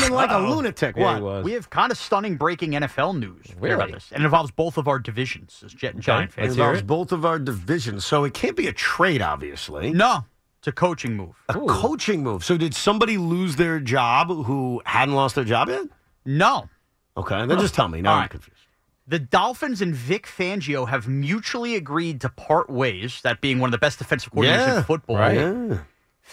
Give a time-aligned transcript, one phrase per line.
[0.00, 0.46] Screaming like Uh-oh.
[0.46, 0.96] a lunatic.
[0.96, 1.16] Yeah, what?
[1.16, 1.44] he was.
[1.44, 3.74] We have kind of stunning breaking NFL news Really?
[3.74, 4.10] about this.
[4.12, 6.46] And it involves both of our divisions as Jet and Giant Let's fans.
[6.48, 6.86] Let's Involves it.
[6.86, 9.92] both- both of our divisions, so it can't be a trade, obviously.
[9.92, 10.24] No,
[10.58, 11.34] it's a coaching move.
[11.48, 12.44] A coaching move.
[12.44, 15.84] So did somebody lose their job who hadn't lost their job yet?
[16.24, 16.68] No.
[17.16, 18.00] Okay, then just tell me.
[18.02, 18.30] Now All I'm right.
[18.30, 18.56] confused.
[19.06, 23.72] The Dolphins and Vic Fangio have mutually agreed to part ways, that being one of
[23.72, 25.16] the best defensive coordinators in football.
[25.16, 25.78] Yeah.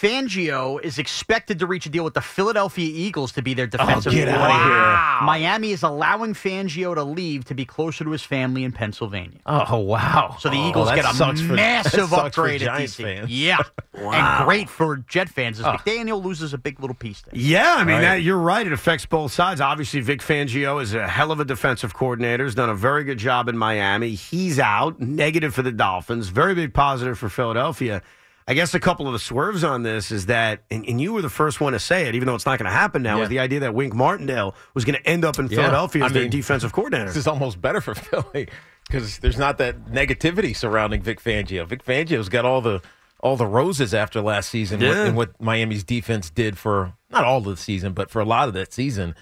[0.00, 3.68] Fangio is expected to reach a deal with the Philadelphia Eagles to be their oh,
[3.68, 4.74] defensive get outta coordinator.
[4.74, 5.22] here.
[5.22, 9.38] Miami is allowing Fangio to leave to be closer to his family in Pennsylvania.
[9.46, 10.36] Oh wow!
[10.38, 13.02] So the Oh, Eagles get a massive for upgrade at Giants DC.
[13.02, 13.30] fans.
[13.30, 13.58] Yeah,
[13.94, 14.12] Wow.
[14.12, 15.58] and great for Jet fans.
[15.58, 15.72] As Oh.
[15.72, 17.32] McDaniel loses a big little piece there.
[17.34, 18.00] Yeah, I mean Right.
[18.02, 18.66] that you're right.
[18.66, 19.60] It affects both sides.
[19.60, 22.44] Obviously, Vic Fangio is a hell of a defensive coordinator.
[22.44, 24.10] Has done a very good job in Miami.
[24.10, 25.00] He's out.
[25.00, 26.28] Negative for the Dolphins.
[26.28, 28.02] Very big positive for Philadelphia.
[28.48, 31.20] I guess a couple of the swerves on this is that, and, and you were
[31.20, 33.20] the first one to say it, even though it's not going to happen now, Yeah.
[33.20, 35.56] was the idea that Wink Martindale was going to end up in Yeah.
[35.58, 37.04] Philadelphia as I their mean, defensive coordinator.
[37.08, 38.48] This is almost better for Philly
[38.86, 41.66] because there's not that negativity surrounding Vic Fangio.
[41.66, 42.80] Vic Fangio's got all the
[43.20, 45.04] all the roses after last season Yeah.
[45.06, 48.48] and what Miami's defense did for not all of the season, but for a lot
[48.48, 49.14] of that season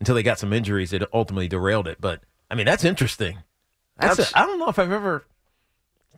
[0.00, 1.98] until they got some injuries that ultimately derailed it.
[2.00, 2.20] But
[2.50, 3.38] I mean, that's interesting.
[3.98, 5.24] That's, That's- I I don't know if I've ever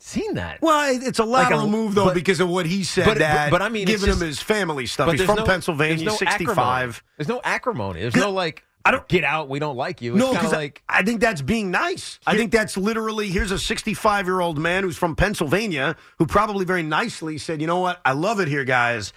[0.03, 0.61] seen that.
[0.63, 3.05] Well, it's a Like a- lateral move though but- because of what he said.
[3.07, 5.07] but- that but I mean, giving just- him his family stuff.
[5.07, 6.55] But He's from no- Pennsylvania, there's no acrimony.
[6.55, 7.03] 65.
[7.19, 8.01] There's no acrimony.
[8.03, 9.49] There's no like, I don't- get out.
[9.49, 10.13] We don't like you.
[10.17, 12.19] It's No, because like I, I think that's being nice.
[12.27, 16.65] I think that's literally here's a 65 year old man who's from Pennsylvania who probably
[16.65, 18.01] very nicely said, "You know what?
[18.05, 19.13] I love it here, guys.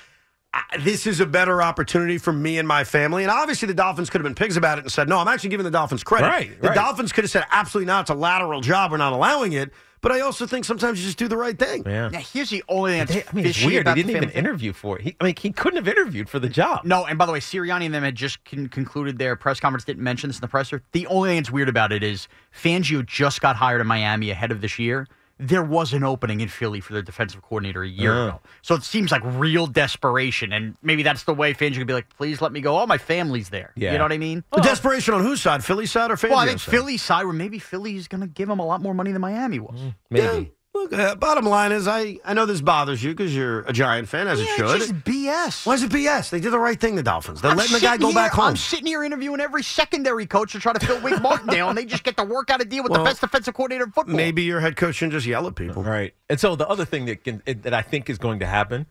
[0.53, 4.09] I, this is a better opportunity for me and my family." And obviously, the Dolphins
[4.09, 6.27] could have been pigs about it and said, "No, I'm actually giving the Dolphins credit."
[6.27, 6.75] Right, The right.
[6.75, 8.01] Dolphins could have said, "Absolutely not.
[8.01, 8.91] It's a lateral job.
[8.91, 9.71] We're not allowing it."
[10.01, 11.83] But I also think sometimes you just do the right thing.
[11.85, 12.07] yeah.
[12.07, 13.81] Now, here's the only thing that's I mean, it's fishy weird.
[13.81, 15.01] about He didn't even interview for it.
[15.03, 16.85] He, I mean, he couldn't have interviewed for the job.
[16.85, 19.83] No, and by the way, Sirianni and them had just con- concluded their press conference.
[19.83, 20.81] Didn't mention this in the presser.
[20.93, 24.51] The only thing that's weird about it is Fangio just got hired in Miami ahead
[24.51, 25.05] of this year.
[25.41, 28.27] There was an opening in Philly for their defensive coordinator a year Oh.
[28.27, 30.51] ago, so it seems like real desperation.
[30.51, 32.75] And maybe that's the way Fangio could be like, "Please let me go.
[32.75, 33.93] All my family's there." Yeah.
[33.93, 34.43] You know what I mean?
[34.53, 35.63] The desperation on whose side?
[35.63, 36.71] Philly side or Fangio's Well, I think side?
[36.71, 39.59] Philly's side, where maybe Philly's going to give him a lot more money than Miami
[39.59, 39.79] was.
[39.79, 40.23] Mm, maybe.
[40.25, 40.43] Yeah.
[40.89, 44.07] Look, uh, bottom line is, I, I know this bothers you because you're a Giant
[44.07, 44.75] fan, as it Yeah, should.
[44.81, 45.65] it's just BS.
[45.65, 46.29] Why is it BS?
[46.31, 47.41] They did the right thing, the Dolphins.
[47.41, 48.45] They're I'm letting the guy sitting go here- back home.
[48.45, 51.85] I'm sitting here interviewing every secondary coach to try to fill Wink Martindale, and they
[51.85, 54.15] just get to work out a deal with Well, the best defensive coordinator in football.
[54.15, 55.83] Maybe your head coach shouldn't just yell at people.
[55.83, 56.13] Right.
[56.29, 58.87] And so the other thing that can it, that I think is going to happen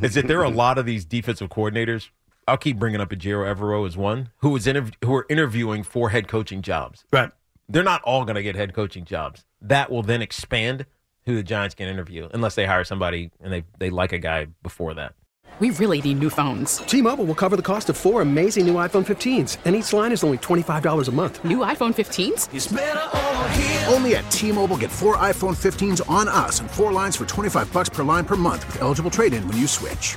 [0.00, 2.08] is that there are a lot of these defensive coordinators.
[2.48, 6.08] I'll keep bringing up Ejiro Evero as one who is interv- who are interviewing for
[6.10, 7.04] head coaching jobs.
[7.12, 7.30] Right.
[7.68, 9.44] They're not all going to get head coaching jobs.
[9.62, 10.86] That will then expand
[11.26, 14.46] who the Giants can interview unless they hire somebody and they they like a guy
[14.62, 15.14] before that.
[15.58, 16.78] We really need new phones.
[16.78, 20.24] T-Mobile will cover the cost of four amazing new iPhone 15s, and each line is
[20.24, 21.44] only $25 a month.
[21.44, 23.92] New iPhone 15s?
[23.92, 27.90] Only at T-Mobile get four iPhone 15s on us and four lines for 25 bucks
[27.90, 30.16] per line per month with eligible trade-in when you switch.